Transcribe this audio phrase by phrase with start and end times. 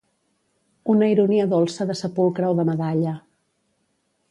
[0.93, 3.15] Una ironia dolça de sepulcre o de medalla.